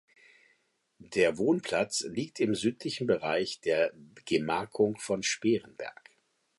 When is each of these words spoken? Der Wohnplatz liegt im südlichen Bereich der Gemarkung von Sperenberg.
Der 1.13 1.37
Wohnplatz 1.37 2.05
liegt 2.09 2.39
im 2.39 2.55
südlichen 2.55 3.05
Bereich 3.05 3.59
der 3.61 3.93
Gemarkung 4.25 4.97
von 4.97 5.21
Sperenberg. 5.21 6.09